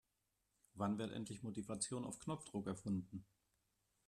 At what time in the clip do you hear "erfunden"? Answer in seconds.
2.65-3.23